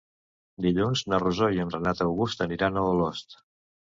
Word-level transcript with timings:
Dilluns 0.65 1.03
na 1.13 1.19
Rosó 1.23 1.49
i 1.57 1.63
en 1.67 1.73
Renat 1.75 2.03
August 2.09 2.43
aniran 2.47 2.81
a 2.83 2.87
Olost. 2.95 3.43